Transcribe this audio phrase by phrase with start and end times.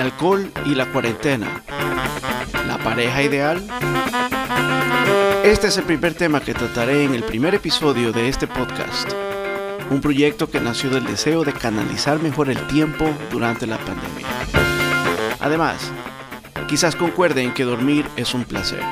[0.00, 1.62] alcohol y la cuarentena.
[2.66, 3.62] ¿La pareja ideal?
[5.44, 9.12] Este es el primer tema que trataré en el primer episodio de este podcast.
[9.90, 14.26] Un proyecto que nació del deseo de canalizar mejor el tiempo durante la pandemia.
[15.40, 15.90] Además,
[16.68, 18.82] quizás concuerden que dormir es un placer.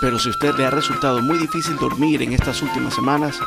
[0.00, 3.38] Pero si a usted le ha resultado muy difícil dormir en estas últimas semanas,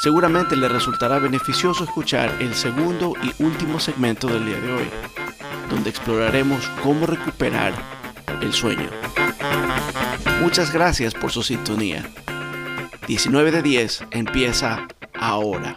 [0.00, 4.90] seguramente le resultará beneficioso escuchar el segundo y último segmento del día de hoy,
[5.72, 7.72] donde exploraremos cómo recuperar
[8.42, 8.90] el sueño.
[10.42, 12.08] Muchas gracias por su sintonía.
[13.08, 14.86] 19 de 10 empieza
[15.18, 15.74] ahora.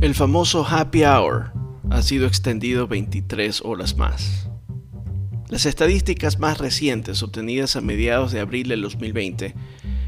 [0.00, 1.52] El famoso happy hour
[1.90, 4.51] ha sido extendido 23 horas más.
[5.52, 9.54] Las estadísticas más recientes obtenidas a mediados de abril del 2020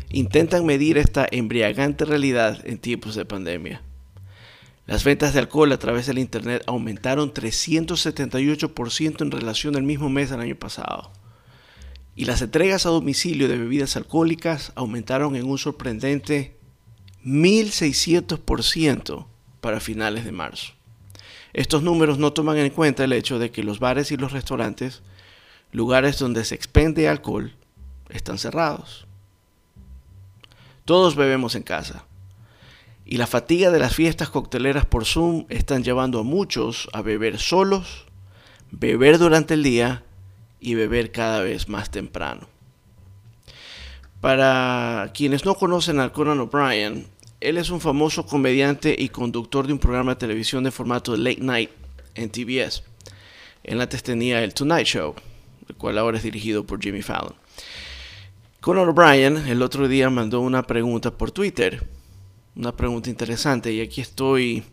[0.08, 3.82] intentan medir esta embriagante realidad en tiempos de pandemia.
[4.86, 10.30] Las ventas de alcohol a través del Internet aumentaron 378% en relación al mismo mes
[10.30, 11.12] del año pasado.
[12.16, 16.56] Y las entregas a domicilio de bebidas alcohólicas aumentaron en un sorprendente
[17.22, 19.26] 1.600%
[19.60, 20.72] para finales de marzo.
[21.52, 25.02] Estos números no toman en cuenta el hecho de que los bares y los restaurantes,
[25.74, 27.52] lugares donde se expende alcohol,
[28.08, 29.08] están cerrados.
[30.84, 32.04] Todos bebemos en casa.
[33.04, 37.40] Y la fatiga de las fiestas cocteleras por Zoom están llevando a muchos a beber
[37.40, 38.06] solos,
[38.70, 40.04] beber durante el día
[40.60, 42.46] y beber cada vez más temprano.
[44.20, 47.08] Para quienes no conocen a Conan O'Brien,
[47.40, 51.40] él es un famoso comediante y conductor de un programa de televisión de formato late
[51.40, 51.70] night
[52.14, 52.84] en TBS.
[53.64, 55.14] Él antes tenía el Tonight Show,
[55.68, 57.34] el cual ahora es dirigido por Jimmy Fallon.
[58.60, 61.86] Conor O'Brien el otro día mandó una pregunta por Twitter,
[62.56, 64.64] una pregunta interesante y aquí estoy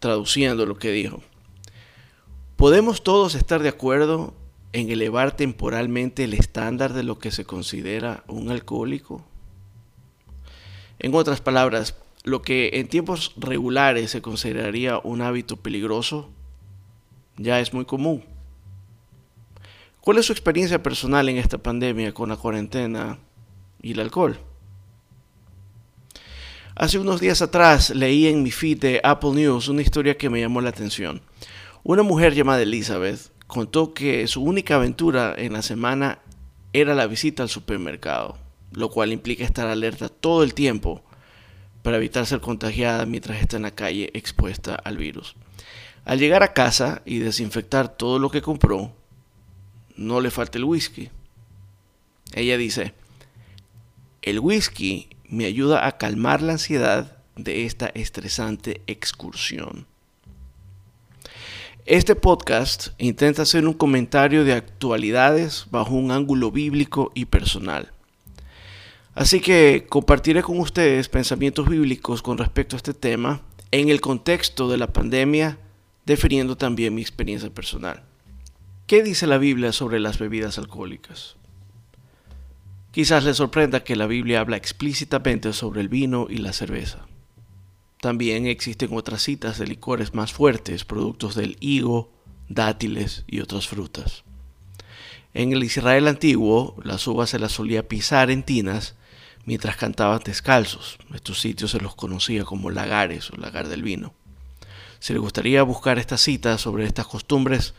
[0.00, 1.22] traduciendo lo que dijo.
[2.56, 4.34] ¿Podemos todos estar de acuerdo
[4.72, 9.24] en elevar temporalmente el estándar de lo que se considera un alcohólico?
[10.98, 16.30] En otras palabras, lo que en tiempos regulares se consideraría un hábito peligroso,
[17.36, 18.24] ya es muy común.
[20.04, 23.18] ¿Cuál es su experiencia personal en esta pandemia con la cuarentena
[23.80, 24.38] y el alcohol?
[26.76, 30.40] Hace unos días atrás leí en mi feed de Apple News una historia que me
[30.40, 31.22] llamó la atención.
[31.84, 36.18] Una mujer llamada Elizabeth contó que su única aventura en la semana
[36.74, 38.44] era la visita al supermercado
[38.76, 41.02] lo cual implica estar alerta todo el tiempo
[41.82, 45.36] para evitar ser contagiada mientras está en la calle expuesta al virus.
[46.04, 48.92] Al llegar a casa y desinfectar todo lo que compró,
[49.96, 51.10] no le falta el whisky.
[52.32, 52.94] Ella dice,
[54.22, 59.86] el whisky me ayuda a calmar la ansiedad de esta estresante excursión.
[61.86, 67.92] Este podcast intenta hacer un comentario de actualidades bajo un ángulo bíblico y personal.
[69.14, 74.68] Así que compartiré con ustedes pensamientos bíblicos con respecto a este tema en el contexto
[74.70, 75.58] de la pandemia,
[76.06, 78.02] definiendo también mi experiencia personal.
[78.86, 81.36] ¿Qué dice la Biblia sobre las bebidas alcohólicas?
[82.90, 87.06] Quizás les sorprenda que la Biblia habla explícitamente sobre el vino y la cerveza.
[88.02, 92.12] También existen otras citas de licores más fuertes, productos del higo,
[92.50, 94.22] dátiles y otras frutas.
[95.32, 98.96] En el Israel antiguo, las uvas se las solía pisar en tinas
[99.46, 100.98] mientras cantaban descalzos.
[101.14, 104.12] Estos sitios se los conocía como lagares o lagar del vino.
[104.98, 107.72] Si les gustaría buscar estas citas sobre estas costumbres,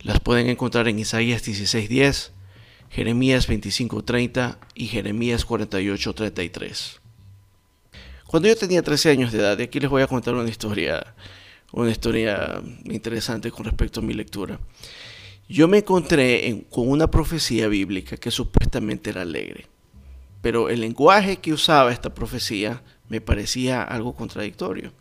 [0.00, 2.32] las pueden encontrar en Isaías 16:10,
[2.90, 7.00] Jeremías 25:30 y Jeremías 48:33.
[8.26, 11.14] Cuando yo tenía 13 años de edad, y aquí les voy a contar una historia,
[11.72, 14.58] una historia interesante con respecto a mi lectura.
[15.48, 19.66] Yo me encontré con una profecía bíblica que supuestamente era alegre
[20.42, 24.92] pero el lenguaje que usaba esta profecía me parecía algo contradictorio.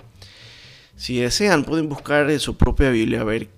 [0.96, 3.50] Si desean, pueden buscar en su propia Biblia a ver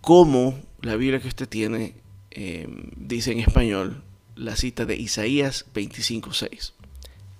[0.00, 1.94] cómo la Biblia que usted tiene
[2.30, 4.02] em, dice en español
[4.36, 6.72] la cita de Isaías 25.6.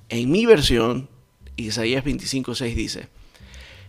[0.08, 1.08] En mi versión,
[1.56, 3.08] Isaías 25.6 dice,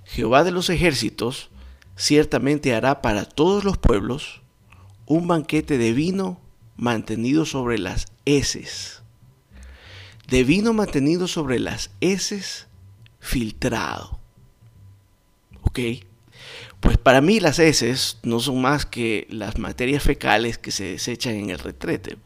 [0.05, 1.49] Jehová de los ejércitos
[1.95, 4.41] ciertamente hará para todos los pueblos
[5.05, 6.39] un banquete de vino
[6.77, 8.99] mantenido sobre las heces
[10.29, 12.67] de vino mantenido sobre las heces
[13.19, 14.19] filtrado.
[15.61, 15.79] ¿Ok?
[16.79, 21.35] Pues para mí las heces no son más que las materias fecales que se desechan
[21.35, 22.17] en el retrete.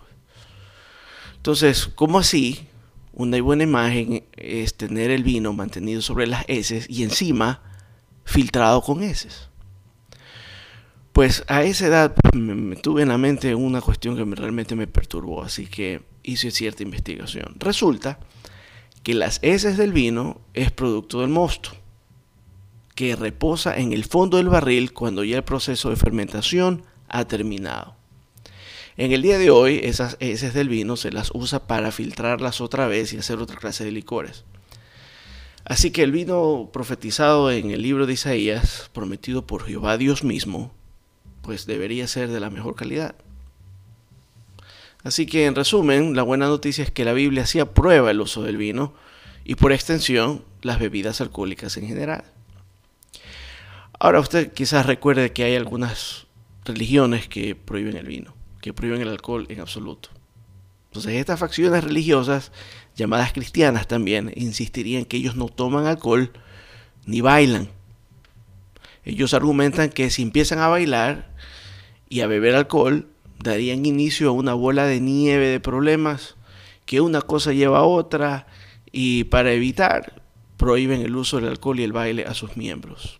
[1.37, 2.67] Entonces, ¿cómo así
[3.13, 7.61] una buena imagen es tener el vino mantenido sobre las heces y encima
[8.25, 9.49] filtrado con heces.
[11.11, 15.43] Pues a esa edad me, tuve en la mente una cuestión que realmente me perturbó,
[15.43, 17.55] así que hice cierta investigación.
[17.59, 18.19] Resulta
[19.03, 21.71] que las heces del vino es producto del mosto,
[22.95, 27.95] que reposa en el fondo del barril cuando ya el proceso de fermentación ha terminado.
[28.95, 32.87] En el día de hoy, esas heces del vino se las usa para filtrarlas otra
[32.87, 34.45] vez y hacer otra clase de licores.
[35.65, 40.71] Así que el vino profetizado en el libro de Isaías, prometido por Jehová Dios mismo,
[41.41, 43.15] pues debería ser de la mejor calidad.
[45.03, 48.43] Así que en resumen, la buena noticia es que la Biblia sí aprueba el uso
[48.43, 48.93] del vino
[49.43, 52.23] y por extensión las bebidas alcohólicas en general.
[54.03, 56.27] Ahora usted quizás recuerde que hay algunas
[56.65, 60.09] religiones que prohíben el vino que prohíben el alcohol en absoluto.
[60.87, 62.53] Entonces estas facciones religiosas,
[62.95, 66.31] llamadas cristianas también, insistirían que ellos no toman alcohol
[67.05, 67.69] ni bailan.
[69.03, 71.33] Ellos argumentan que si empiezan a bailar
[72.07, 73.07] y a beber alcohol,
[73.39, 76.35] darían inicio a una bola de nieve de problemas,
[76.85, 78.47] que una cosa lleva a otra,
[78.93, 80.21] y para evitar,
[80.55, 83.19] prohíben el uso del alcohol y el baile a sus miembros.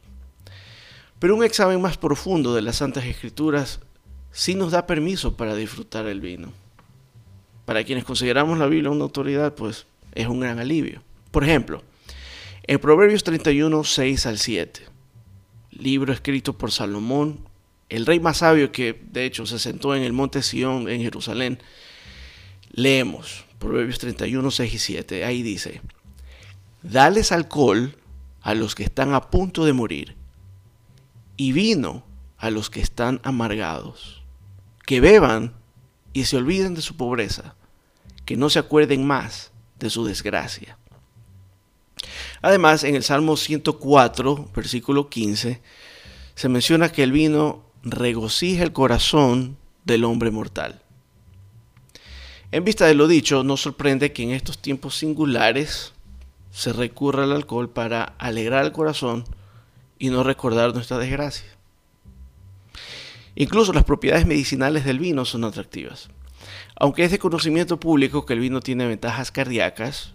[1.23, 3.79] Pero un examen más profundo de las Santas Escrituras
[4.33, 6.51] sí nos da permiso para disfrutar el vino.
[7.63, 9.85] Para quienes consideramos la Biblia una autoridad, pues
[10.15, 11.01] es un gran alivio.
[11.31, 11.81] Por ejemplo,
[12.63, 14.81] en Proverbios 31, 6 al 7,
[15.71, 17.39] libro escrito por Salomón,
[17.87, 21.57] el rey más sabio que de hecho se sentó en el monte Sión en Jerusalén,
[22.73, 25.23] leemos Proverbios 31, 6 y 7.
[25.23, 25.79] Ahí dice,
[26.81, 27.95] dales alcohol
[28.41, 30.21] a los que están a punto de morir
[31.37, 32.03] y vino
[32.37, 34.23] a los que están amargados
[34.85, 35.53] que beban
[36.13, 37.55] y se olviden de su pobreza,
[38.25, 40.77] que no se acuerden más de su desgracia.
[42.41, 45.61] Además, en el Salmo 104, versículo 15,
[46.35, 50.81] se menciona que el vino regocija el corazón del hombre mortal.
[52.51, 55.93] En vista de lo dicho, no sorprende que en estos tiempos singulares
[56.51, 59.25] se recurra al alcohol para alegrar el corazón
[60.03, 61.47] y no recordar nuestra desgracia.
[63.35, 66.09] Incluso las propiedades medicinales del vino son atractivas.
[66.75, 70.11] Aunque es de conocimiento público que el vino tiene ventajas cardíacas,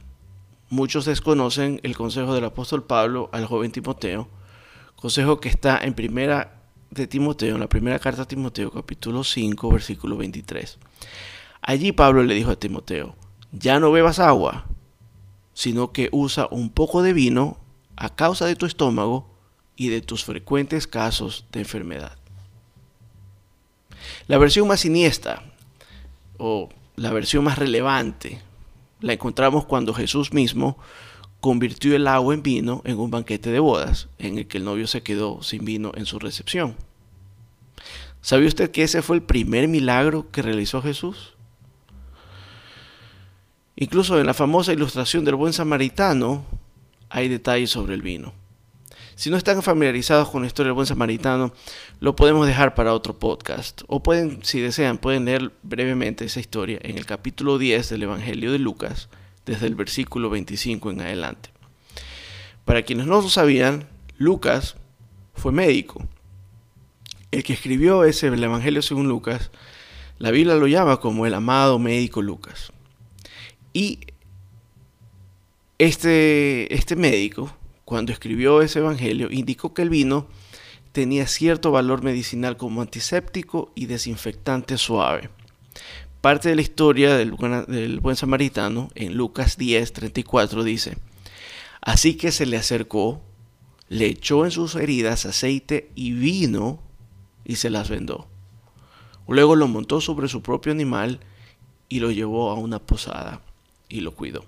[0.68, 4.28] muchos desconocen el consejo del apóstol Pablo al joven Timoteo,
[4.94, 9.70] consejo que está en primera de Timoteo, en la primera carta a Timoteo, capítulo 5,
[9.70, 10.76] versículo 23.
[11.62, 13.16] Allí Pablo le dijo a Timoteo,
[13.52, 14.66] ya no bebas agua,
[15.54, 17.56] sino que usa un poco de vino
[17.96, 19.37] a causa de tu estómago
[19.78, 22.18] y de tus frecuentes casos de enfermedad.
[24.26, 25.44] La versión más siniestra
[26.36, 28.42] o la versión más relevante
[29.00, 30.76] la encontramos cuando Jesús mismo
[31.40, 34.88] convirtió el agua en vino en un banquete de bodas, en el que el novio
[34.88, 36.74] se quedó sin vino en su recepción.
[38.20, 41.34] ¿Sabe usted que ese fue el primer milagro que realizó Jesús?
[43.76, 46.44] Incluso en la famosa ilustración del buen samaritano
[47.10, 48.32] hay detalles sobre el vino.
[49.18, 51.52] Si no están familiarizados con la historia del buen samaritano,
[51.98, 53.82] lo podemos dejar para otro podcast.
[53.88, 58.52] O pueden, si desean, pueden leer brevemente esa historia en el capítulo 10 del Evangelio
[58.52, 59.08] de Lucas,
[59.44, 61.50] desde el versículo 25 en adelante.
[62.64, 64.76] Para quienes no lo sabían, Lucas
[65.34, 66.06] fue médico.
[67.32, 69.50] El que escribió ese el Evangelio según Lucas,
[70.18, 72.72] la Biblia lo llama como el amado médico Lucas.
[73.72, 73.98] Y
[75.76, 77.57] este, este médico
[77.88, 80.26] cuando escribió ese evangelio, indicó que el vino
[80.92, 85.30] tenía cierto valor medicinal como antiséptico y desinfectante suave.
[86.20, 90.98] Parte de la historia del buen, samaritano en Lucas 10, 34 dice,
[91.80, 93.22] Así que se le acercó,
[93.88, 96.82] le echó en sus heridas aceite y vino
[97.46, 98.28] y se las vendó.
[99.26, 101.20] Luego lo montó sobre su propio animal
[101.88, 103.40] y lo llevó a una posada
[103.88, 104.44] y lo cuidó.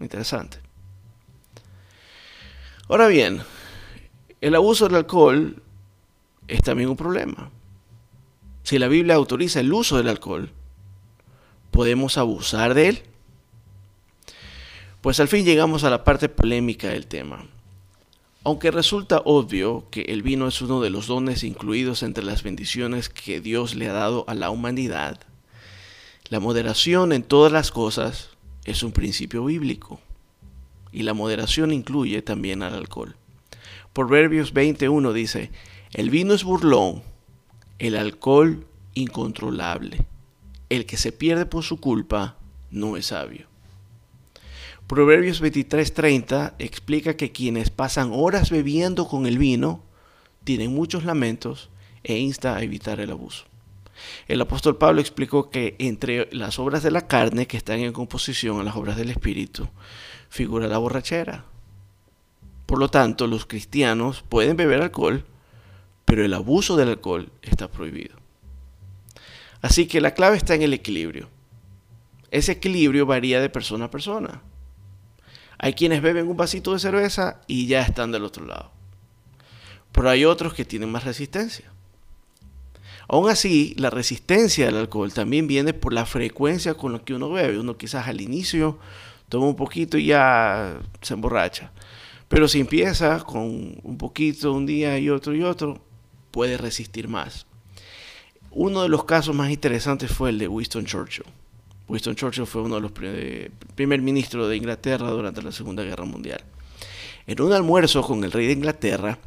[0.00, 0.69] Interesante.
[2.90, 3.40] Ahora bien,
[4.40, 5.62] el abuso del alcohol
[6.48, 7.52] es también un problema.
[8.64, 10.50] Si la Biblia autoriza el uso del alcohol,
[11.70, 13.02] ¿podemos abusar de él?
[15.02, 17.46] Pues al fin llegamos a la parte polémica del tema.
[18.42, 23.08] Aunque resulta obvio que el vino es uno de los dones incluidos entre las bendiciones
[23.08, 25.20] que Dios le ha dado a la humanidad,
[26.28, 28.30] la moderación en todas las cosas
[28.64, 30.00] es un principio bíblico
[30.92, 33.16] y la moderación incluye también al alcohol.
[33.92, 35.50] Proverbios 21 dice,
[35.92, 37.02] el vino es burlón,
[37.78, 40.06] el alcohol incontrolable.
[40.68, 42.36] El que se pierde por su culpa
[42.70, 43.46] no es sabio.
[44.86, 49.82] Proverbios 23:30 explica que quienes pasan horas bebiendo con el vino
[50.44, 51.70] tienen muchos lamentos
[52.02, 53.44] e insta a evitar el abuso.
[54.28, 58.58] El apóstol Pablo explicó que entre las obras de la carne que están en composición
[58.58, 59.68] a las obras del Espíritu
[60.30, 61.44] figura la borrachera.
[62.64, 65.26] Por lo tanto, los cristianos pueden beber alcohol,
[66.06, 68.16] pero el abuso del alcohol está prohibido.
[69.60, 71.28] Así que la clave está en el equilibrio.
[72.30, 74.42] Ese equilibrio varía de persona a persona.
[75.58, 78.70] Hay quienes beben un vasito de cerveza y ya están del otro lado.
[79.92, 81.70] Pero hay otros que tienen más resistencia.
[83.08, 87.30] Aún así, la resistencia al alcohol también viene por la frecuencia con la que uno
[87.30, 87.58] bebe.
[87.58, 88.78] Uno quizás al inicio
[89.30, 91.72] toma un poquito y ya se emborracha.
[92.28, 95.82] Pero si empieza con un poquito un día y otro y otro,
[96.30, 97.46] puede resistir más.
[98.50, 101.24] Uno de los casos más interesantes fue el de Winston Churchill.
[101.88, 102.92] Winston Churchill fue uno de los
[103.74, 106.42] primer ministros de Inglaterra durante la Segunda Guerra Mundial.
[107.26, 109.18] En un almuerzo con el rey de Inglaterra,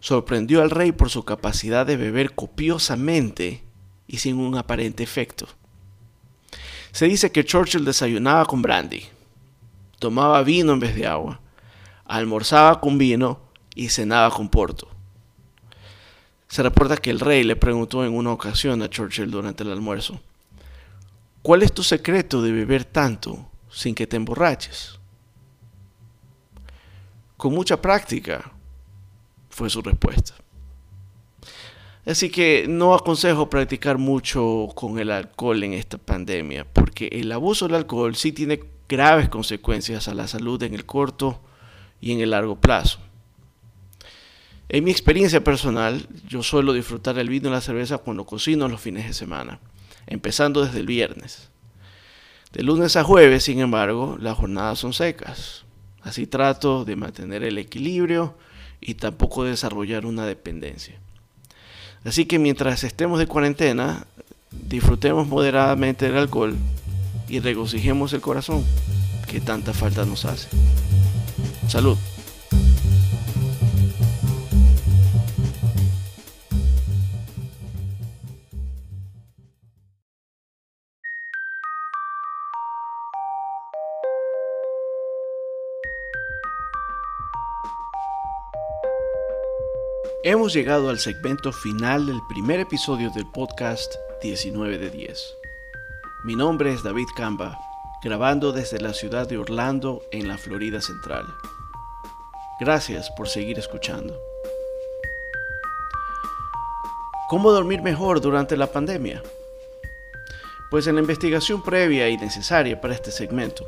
[0.00, 3.62] sorprendió al rey por su capacidad de beber copiosamente
[4.06, 5.46] y sin un aparente efecto.
[6.92, 9.04] Se dice que Churchill desayunaba con brandy,
[10.00, 11.40] tomaba vino en vez de agua,
[12.04, 13.38] almorzaba con vino
[13.76, 14.88] y cenaba con porto.
[16.48, 20.20] Se reporta que el rey le preguntó en una ocasión a Churchill durante el almuerzo,
[21.42, 24.98] ¿Cuál es tu secreto de beber tanto sin que te emborraches?
[27.38, 28.52] Con mucha práctica,
[29.48, 30.34] fue su respuesta.
[32.04, 37.66] Así que no aconsejo practicar mucho con el alcohol en esta pandemia, porque el abuso
[37.66, 41.40] del alcohol sí tiene graves consecuencias a la salud en el corto
[42.00, 42.98] y en el largo plazo.
[44.68, 48.80] En mi experiencia personal, yo suelo disfrutar el vino y la cerveza cuando cocino los
[48.80, 49.60] fines de semana
[50.10, 51.48] empezando desde el viernes.
[52.52, 55.64] De lunes a jueves, sin embargo, las jornadas son secas.
[56.02, 58.36] Así trato de mantener el equilibrio
[58.80, 60.98] y tampoco desarrollar una dependencia.
[62.04, 64.06] Así que mientras estemos de cuarentena,
[64.50, 66.56] disfrutemos moderadamente del alcohol
[67.30, 68.64] y regocijemos el corazón
[69.28, 70.48] que tanta falta nos hace.
[71.68, 71.96] Salud.
[90.22, 95.39] Hemos llegado al segmento final del primer episodio del podcast 19 de 10.
[96.22, 97.58] Mi nombre es David Camba,
[98.02, 101.24] grabando desde la ciudad de Orlando en la Florida Central.
[102.60, 104.20] Gracias por seguir escuchando.
[107.30, 109.22] ¿Cómo dormir mejor durante la pandemia?
[110.70, 113.66] Pues en la investigación previa y necesaria para este segmento,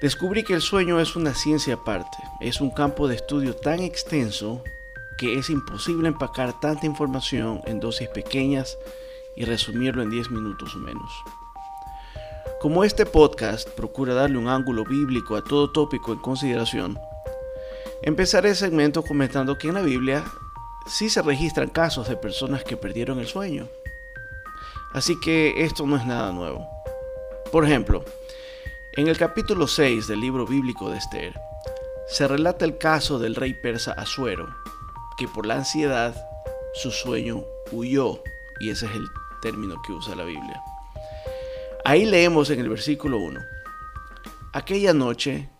[0.00, 4.62] descubrí que el sueño es una ciencia aparte, es un campo de estudio tan extenso
[5.18, 8.78] que es imposible empacar tanta información en dosis pequeñas
[9.36, 11.10] y resumirlo en 10 minutos o menos.
[12.60, 16.98] Como este podcast procura darle un ángulo bíblico a todo tópico en consideración,
[18.02, 20.24] empezaré el segmento comentando que en la Biblia
[20.86, 23.68] sí se registran casos de personas que perdieron el sueño.
[24.92, 26.68] Así que esto no es nada nuevo.
[27.50, 28.04] Por ejemplo,
[28.96, 31.40] en el capítulo 6 del libro bíblico de Esther,
[32.08, 34.48] se relata el caso del rey persa Asuero,
[35.16, 36.14] que por la ansiedad
[36.74, 38.22] su sueño huyó,
[38.60, 39.08] y ese es el
[39.42, 40.62] término que usa la Biblia.
[41.84, 43.40] Ahí leemos en el versículo 1,
[44.52, 45.50] aquella noche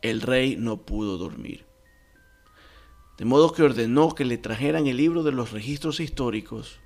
[0.00, 1.66] el rey no pudo dormir,
[3.18, 6.78] de modo que ordenó que le trajeran el libro de los registros históricos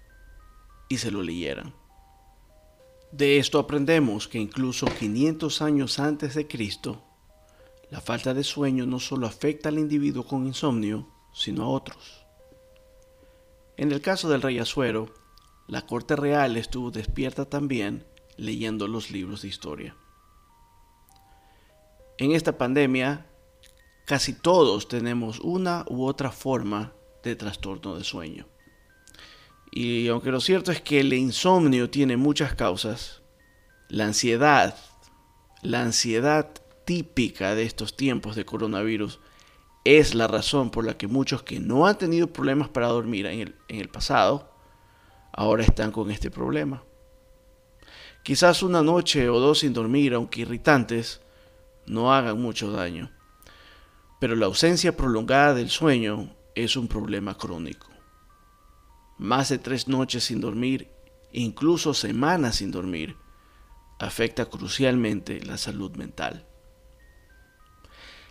[0.88, 1.74] y se lo leyeran.
[3.12, 7.02] De esto aprendemos que incluso 500 años antes de Cristo,
[7.90, 12.26] la falta de sueño no solo afecta al individuo con insomnio, sino a otros.
[13.76, 15.12] En el caso del rey Asuero,
[15.68, 18.04] la corte real estuvo despierta también
[18.36, 19.96] leyendo los libros de historia.
[22.18, 23.26] En esta pandemia,
[24.06, 26.92] casi todos tenemos una u otra forma
[27.22, 28.46] de trastorno de sueño.
[29.72, 33.22] Y aunque lo cierto es que el insomnio tiene muchas causas,
[33.88, 34.76] la ansiedad,
[35.62, 36.50] la ansiedad
[36.84, 39.20] típica de estos tiempos de coronavirus
[39.84, 43.40] es la razón por la que muchos que no han tenido problemas para dormir en
[43.40, 44.55] el, en el pasado,
[45.36, 46.82] ahora están con este problema.
[48.24, 51.20] Quizás una noche o dos sin dormir, aunque irritantes,
[51.86, 53.12] no hagan mucho daño.
[54.18, 57.88] Pero la ausencia prolongada del sueño es un problema crónico.
[59.18, 60.90] Más de tres noches sin dormir,
[61.32, 63.16] incluso semanas sin dormir,
[63.98, 66.46] afecta crucialmente la salud mental.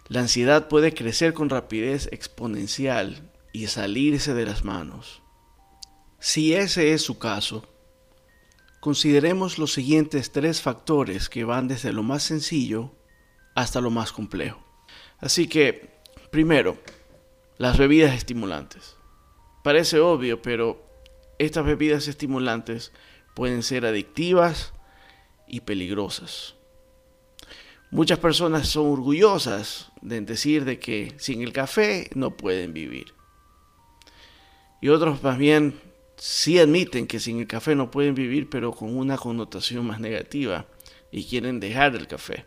[0.08, 5.22] La ansiedad puede crecer con rapidez exponencial y salirse de las manos.
[6.20, 7.68] Si ese es su caso,
[8.80, 12.92] consideremos los siguientes tres factores que van desde lo más sencillo
[13.56, 14.64] hasta lo más complejo.
[15.20, 15.90] Así que,
[16.32, 16.78] primero,
[17.58, 18.96] las bebidas estimulantes.
[19.64, 20.86] Parece obvio, pero
[21.40, 22.92] estas bebidas estimulantes
[23.34, 24.74] pueden ser adictivas
[25.48, 26.56] y peligrosas.
[27.92, 33.14] Muchas personas son orgullosas de decir de que sin el café no pueden vivir.
[34.82, 35.80] Y otros más bien
[36.18, 40.66] sí admiten que sin el café no pueden vivir, pero con una connotación más negativa
[41.12, 42.46] y quieren dejar el café.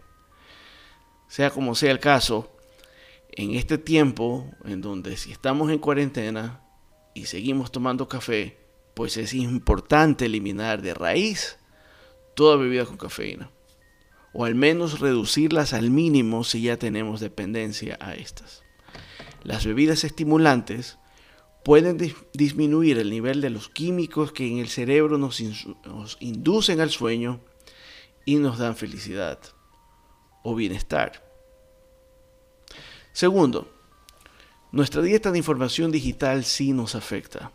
[1.29, 2.51] Sea como sea el caso,
[3.31, 6.61] en este tiempo en donde si estamos en cuarentena
[7.15, 8.59] y seguimos tomando café,
[8.95, 11.59] pues es importante eliminar de raíz
[12.35, 13.51] toda bebida con cafeína.
[14.33, 18.63] O al menos reducirlas al mínimo si ya tenemos dependencia a estas.
[19.43, 20.99] Las bebidas estimulantes
[21.69, 21.99] pueden
[22.33, 25.39] disminuir el nivel de los químicos que en el cerebro nos,
[26.19, 27.41] inducen al sueño
[28.25, 29.39] y nos dan felicidad
[30.43, 31.31] o bienestar.
[33.13, 33.71] Segundo,
[34.73, 37.53] nuestra dieta de información digital sí nos afecta.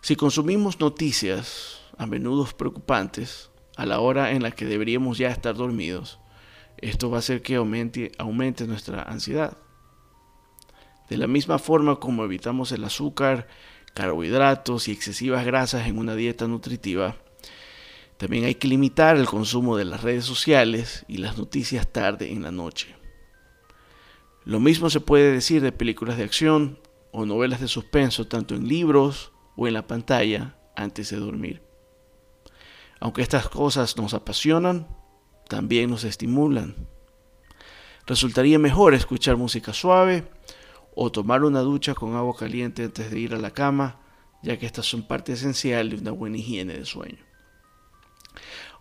[0.00, 5.54] Si consumimos noticias, a menudo preocupantes, a la hora en la que deberíamos ya estar
[5.54, 6.18] dormidos,
[6.78, 9.56] esto va a hacer que aumente nuestra ansiedad.
[11.10, 13.48] De la misma forma como evitamos el azúcar,
[13.94, 17.16] carbohidratos y excesivas grasas en una dieta nutritiva,
[18.16, 22.42] también hay que limitar el consumo de las redes sociales y las noticias tarde en
[22.42, 22.94] la noche.
[24.44, 26.78] Lo mismo se puede decir de películas de acción
[27.10, 31.60] o novelas de suspenso, tanto en libros o en la pantalla antes de dormir.
[33.00, 34.86] Aunque estas cosas nos apasionan,
[35.48, 36.76] también nos estimulan.
[38.06, 40.24] Resultaría mejor escuchar música suave
[40.94, 44.00] o tomar una ducha con agua caliente antes de ir a la cama,
[44.42, 47.18] ya que estas son parte esencial de una buena higiene de sueño.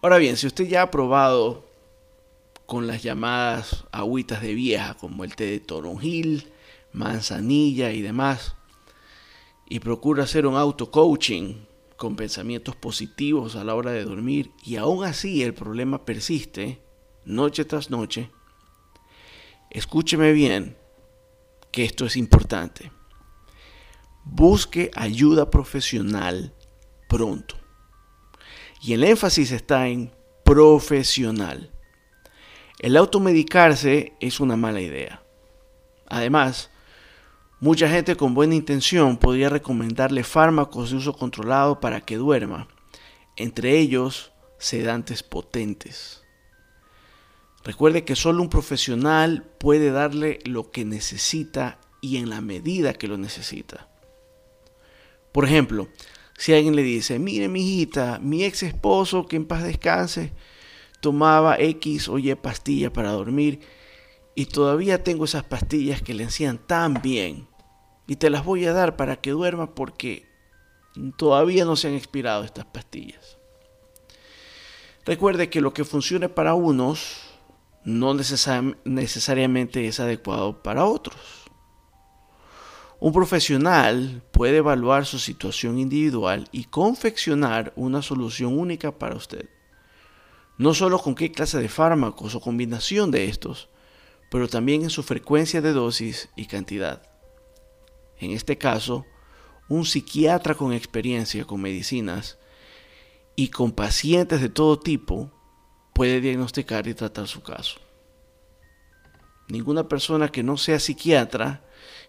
[0.01, 1.67] Ahora bien, si usted ya ha probado
[2.65, 6.51] con las llamadas agüitas de vieja, como el té de toronjil,
[6.93, 8.55] manzanilla y demás,
[9.67, 11.55] y procura hacer un auto-coaching
[11.97, 16.81] con pensamientos positivos a la hora de dormir, y aún así el problema persiste,
[17.25, 18.31] noche tras noche,
[19.69, 20.77] escúcheme bien,
[21.71, 22.91] que esto es importante.
[24.23, 26.53] Busque ayuda profesional
[27.07, 27.55] pronto.
[28.81, 30.11] Y el énfasis está en
[30.45, 31.71] profesional.
[32.79, 35.21] El automedicarse es una mala idea.
[36.07, 36.69] Además,
[37.59, 42.67] mucha gente con buena intención podría recomendarle fármacos de uso controlado para que duerma,
[43.35, 46.23] entre ellos sedantes potentes.
[47.63, 53.07] Recuerde que solo un profesional puede darle lo que necesita y en la medida que
[53.07, 53.89] lo necesita.
[55.31, 55.89] Por ejemplo,
[56.37, 60.31] si alguien le dice, mire mi hijita, mi ex esposo, que en paz descanse,
[61.01, 63.59] tomaba X o Y pastillas para dormir
[64.35, 67.47] y todavía tengo esas pastillas que le hacían tan bien
[68.07, 70.27] y te las voy a dar para que duerma porque
[71.17, 73.37] todavía no se han expirado estas pastillas.
[75.05, 77.28] Recuerde que lo que funcione para unos
[77.83, 81.17] no necesariamente es adecuado para otros.
[82.99, 89.49] Un profesional puede evaluar su situación individual y confeccionar una solución única para usted.
[90.57, 93.69] No solo con qué clase de fármacos o combinación de estos,
[94.29, 97.01] pero también en su frecuencia de dosis y cantidad.
[98.17, 99.05] En este caso,
[99.69, 102.37] un psiquiatra con experiencia con medicinas
[103.37, 105.31] y con pacientes de todo tipo
[105.99, 107.77] puede diagnosticar y tratar su caso.
[109.49, 111.61] Ninguna persona que no sea psiquiatra,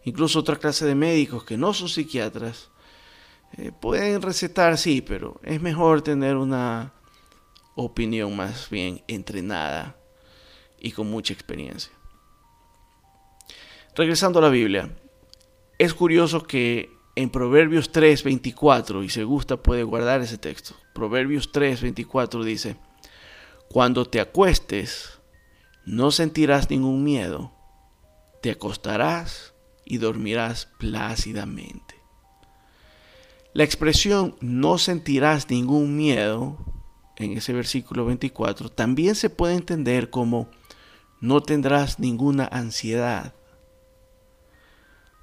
[0.04, 2.70] incluso otra clase de médicos que no son psiquiatras,
[3.58, 6.92] eh, pueden recetar, sí, pero es mejor tener una
[7.74, 9.96] opinión más bien entrenada
[10.78, 11.90] y con mucha experiencia.
[13.96, 14.88] Regresando a la Biblia,
[15.78, 22.44] es curioso que en Proverbios 3:24, y si gusta puede guardar ese texto, Proverbios 3:24
[22.44, 22.76] dice,
[23.72, 25.20] cuando te acuestes,
[25.86, 27.52] no sentirás ningún miedo.
[28.42, 29.54] Te acostarás
[29.84, 31.94] y dormirás plácidamente.
[33.52, 36.58] La expresión no sentirás ningún miedo
[37.20, 40.48] en ese versículo 24 también se puede entender como
[41.20, 43.34] no tendrás ninguna ansiedad.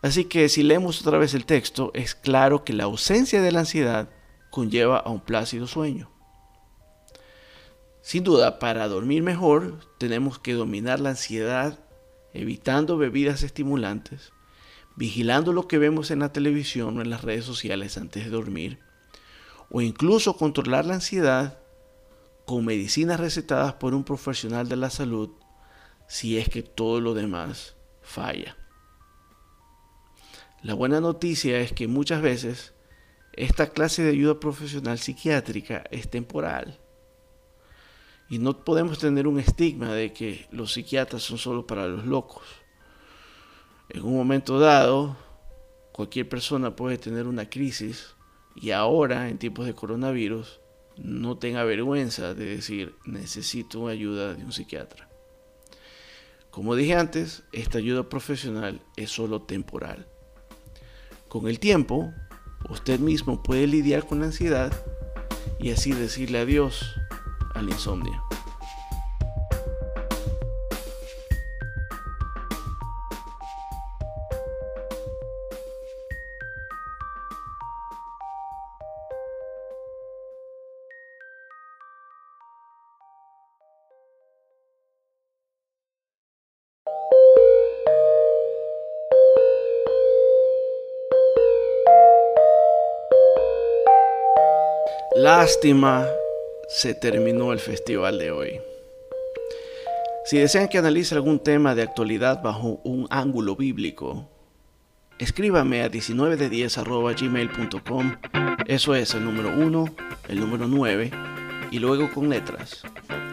[0.03, 3.61] Así que si leemos otra vez el texto, es claro que la ausencia de la
[3.61, 4.09] ansiedad
[4.51, 6.16] conlleva a un plácido sueño.
[8.07, 11.77] Sin duda, para dormir mejor tenemos que dominar la ansiedad
[12.33, 14.31] evitando bebidas estimulantes,
[14.95, 18.79] vigilando lo que vemos en la televisión o en las redes sociales antes de dormir,
[19.69, 21.59] o incluso controlar la ansiedad
[22.45, 25.31] con medicinas recetadas por un profesional de la salud
[26.07, 28.55] si es que todo lo demás falla.
[30.63, 32.73] La buena noticia es que muchas veces
[33.33, 36.79] esta clase de ayuda profesional psiquiátrica es temporal.
[38.29, 42.43] Y no podemos tener un estigma de que los psiquiatras son solo para los locos.
[43.89, 45.15] En un momento dado,
[45.93, 48.15] cualquier persona puede tener una crisis
[48.55, 50.59] y ahora, en tiempos de coronavirus,
[50.97, 55.07] no tenga vergüenza de decir necesito ayuda de un psiquiatra.
[56.49, 60.07] Como dije antes, esta ayuda profesional es solo temporal.
[61.27, 62.11] Con el tiempo,
[62.69, 64.73] usted mismo puede lidiar con la ansiedad
[65.59, 66.95] y así decirle adiós
[67.57, 68.21] al insomnio.
[95.15, 96.07] Lástima,
[96.77, 98.61] se terminó el festival de hoy.
[100.25, 104.29] Si desean que analice algún tema de actualidad bajo un ángulo bíblico,
[105.17, 106.77] escríbame a 19de10
[108.67, 109.85] Eso es el número 1,
[110.27, 111.09] el número 9
[111.71, 112.83] y luego con letras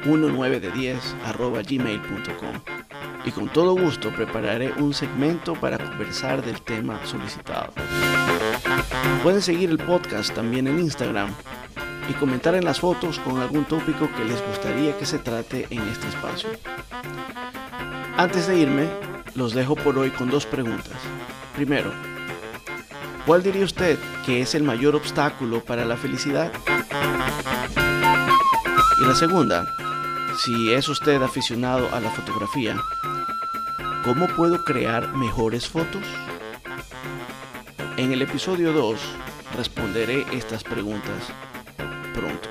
[0.05, 1.17] 19 de 10
[1.69, 2.61] gmail.com.
[3.27, 7.75] Y con todo gusto prepararé un segmento para conversar del tema solicitado.
[9.23, 11.35] Pueden seguir el podcast también en Instagram
[12.09, 15.83] y comentar en las fotos con algún tópico que les gustaría que se trate en
[15.89, 16.51] este espacio.
[18.17, 18.89] Antes de irme,
[19.35, 20.97] los dejo por hoy con dos preguntas.
[21.57, 21.93] Primero,
[23.27, 26.53] ¿cuál diría usted que es el mayor obstáculo para la felicidad?
[29.01, 29.67] Y la segunda,
[30.39, 32.77] si es usted aficionado a la fotografía,
[34.05, 36.05] ¿cómo puedo crear mejores fotos?
[37.97, 39.01] En el episodio 2
[39.57, 41.33] responderé estas preguntas
[42.15, 42.49] pronto.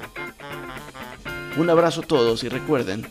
[1.58, 3.08] Un abrazo a todos y recuerden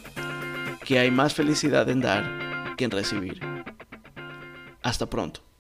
[0.85, 3.41] que hay más felicidad en dar que en recibir.
[4.83, 5.52] Hasta pronto.